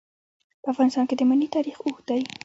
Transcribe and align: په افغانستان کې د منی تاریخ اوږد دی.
په 0.61 0.67
افغانستان 0.73 1.03
کې 1.09 1.15
د 1.17 1.21
منی 1.29 1.47
تاریخ 1.55 1.77
اوږد 1.81 2.03
دی. 2.09 2.21